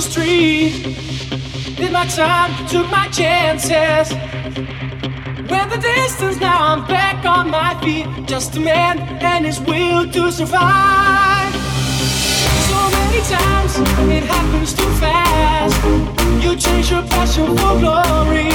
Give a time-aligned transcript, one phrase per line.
[0.00, 0.70] Christmas tree.
[1.76, 4.10] Did my time, took my chances.
[5.50, 8.06] Went the distance, now I'm back on my feet.
[8.26, 11.52] Just a man and his will to survive.
[12.68, 13.76] So many times
[14.16, 15.76] it happens too fast.
[16.42, 18.48] You change your passion for glory.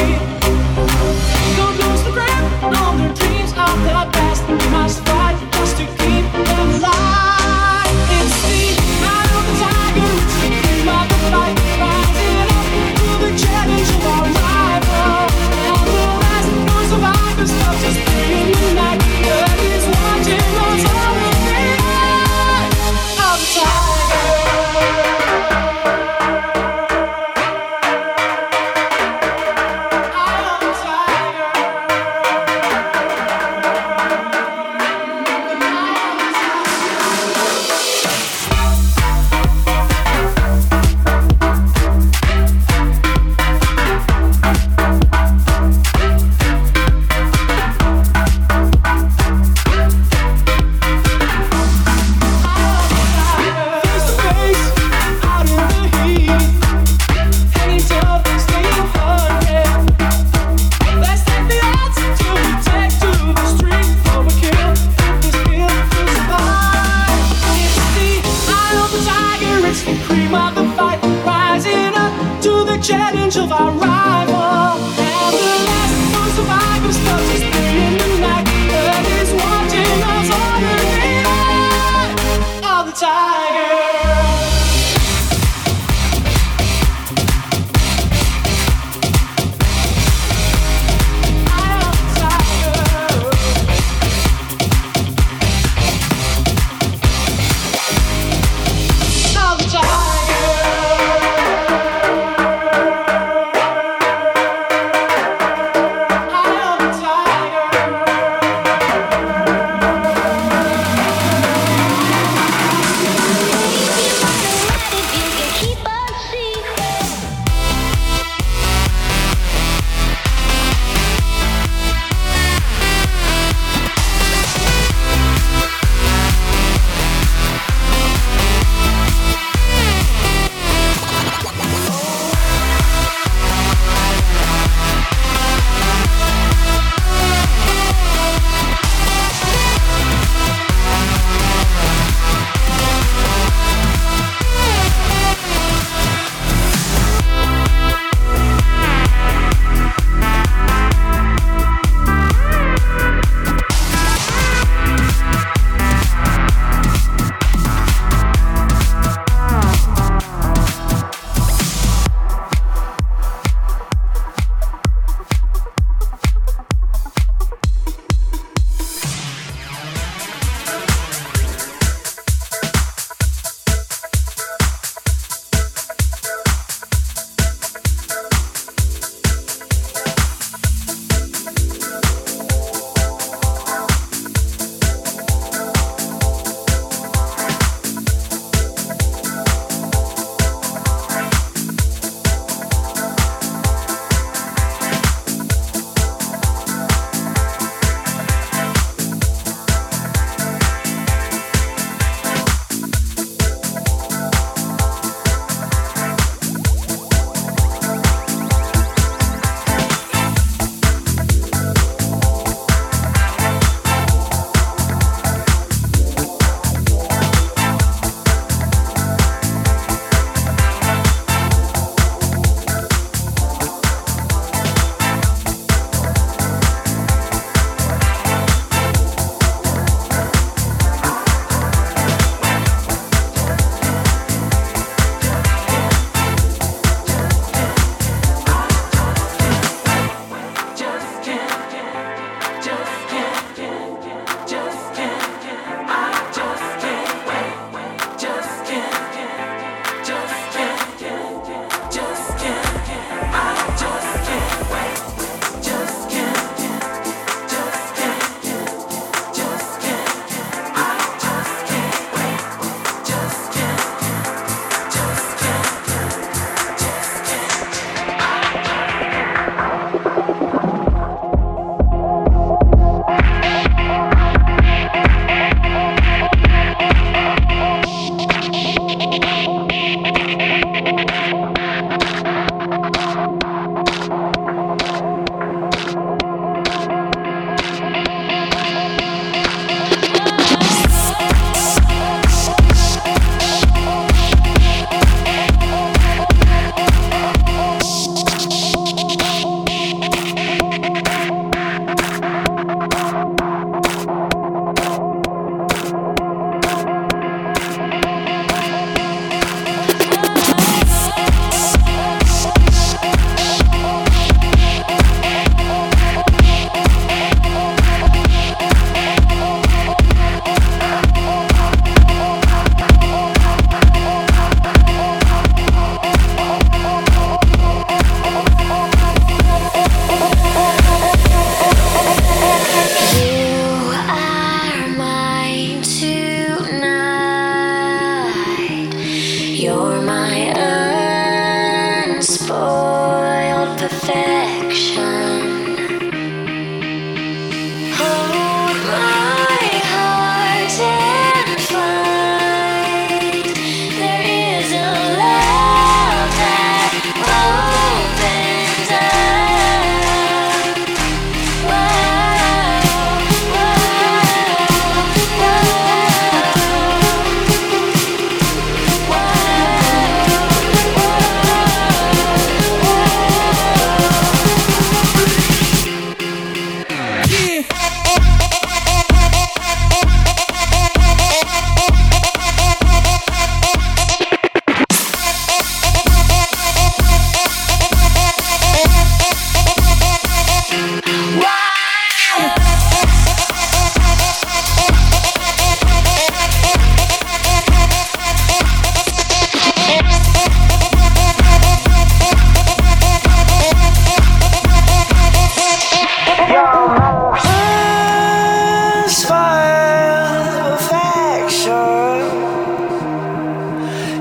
[1.57, 4.49] Don't lose the grip on the dreams of the past.
[4.49, 5.04] You must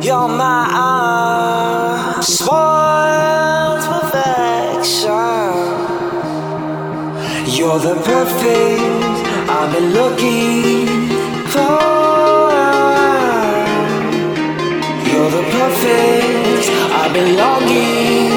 [0.05, 5.09] You're my uh, spoiled perfection.
[7.57, 9.17] You're the perfect
[9.49, 11.09] I've been looking
[11.55, 11.81] for.
[15.09, 16.69] You're the perfect
[17.01, 18.34] I've been longing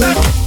[0.00, 0.43] Bye.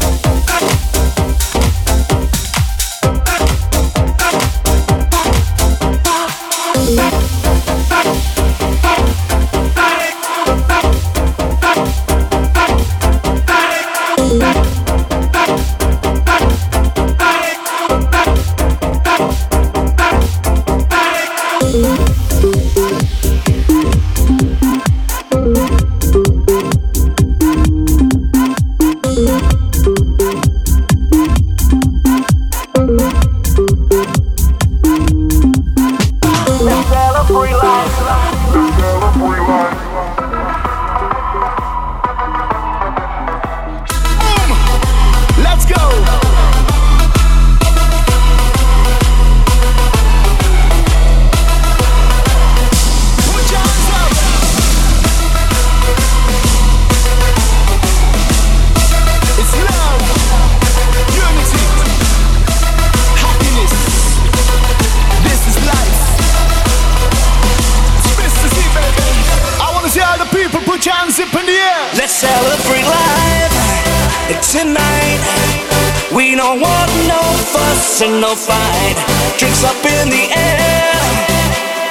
[77.57, 78.97] Fuss and no fight.
[79.37, 81.01] Drinks up in the air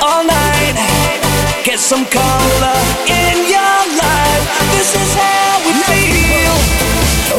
[0.06, 0.76] all night.
[1.64, 2.78] Get some color
[3.10, 4.44] in your life.
[4.74, 6.56] This is how we feel.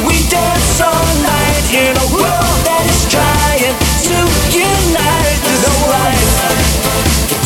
[0.07, 3.75] We dance all night in a world that is trying
[4.09, 4.17] to
[4.51, 5.41] unite.
[5.47, 5.63] Is
[5.95, 6.33] life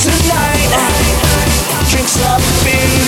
[0.01, 0.71] tonight.
[1.91, 3.00] Drinks up in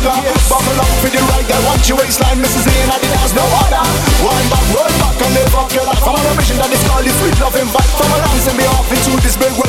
[0.00, 2.64] of vodka Buckle up for the right guy Want your waistline Mrs.
[2.64, 3.84] in and has no other
[4.24, 5.68] Wind back, roll back and live up.
[5.72, 8.18] Your life I'm on a mission that is called the sweet loving vibe From a
[8.20, 9.59] and be off into this big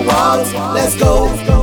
[0.00, 0.52] walls.
[0.74, 1.55] Let's go.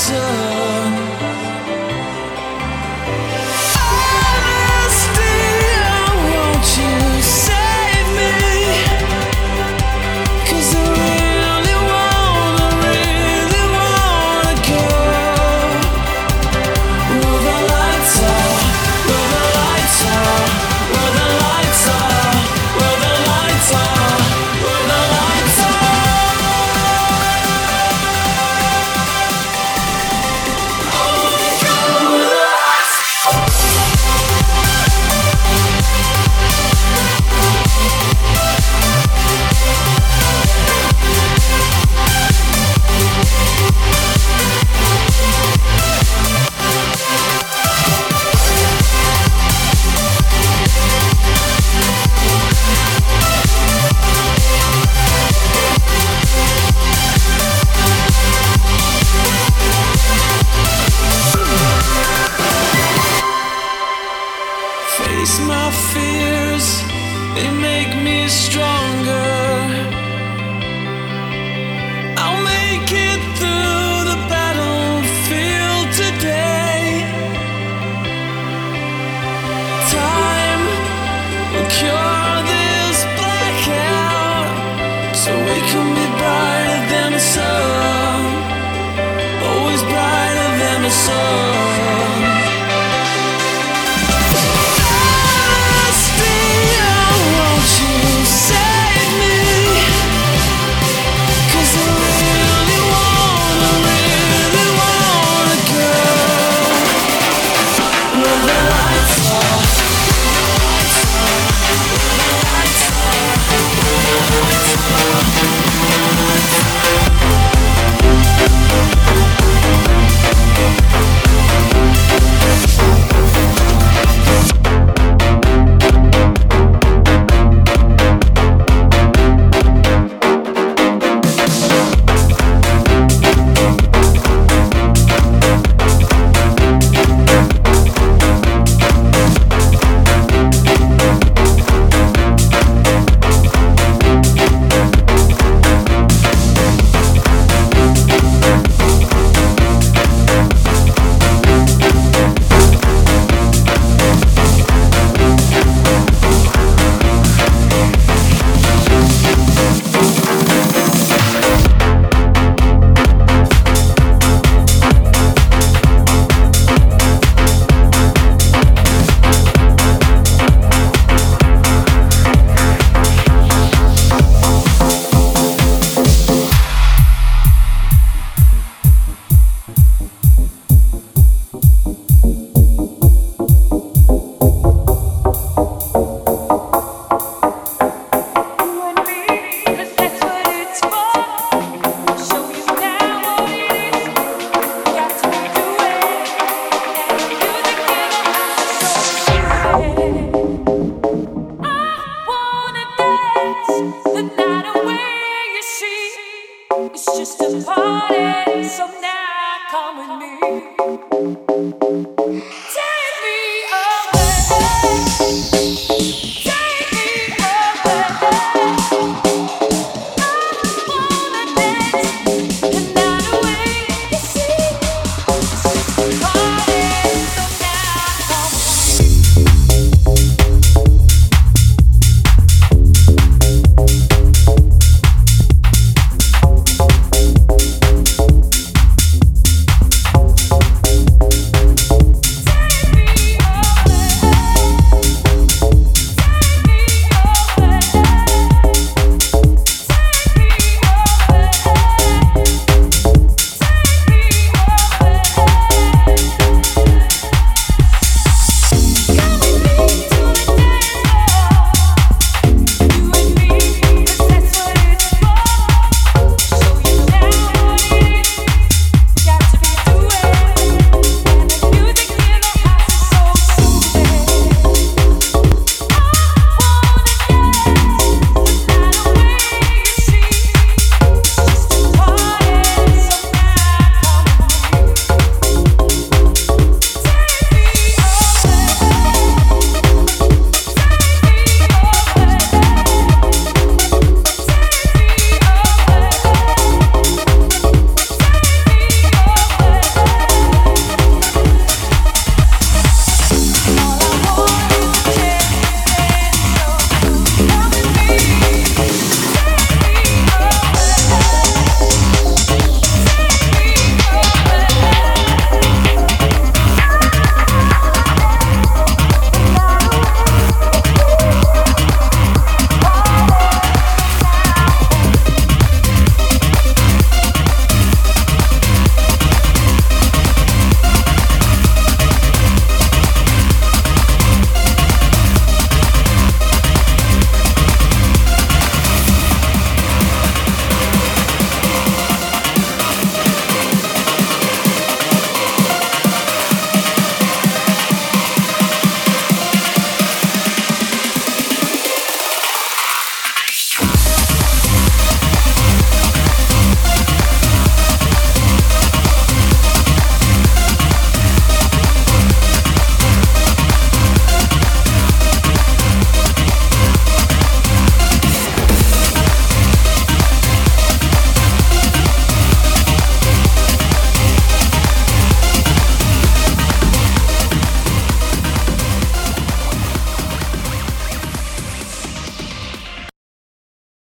[0.00, 1.07] Thank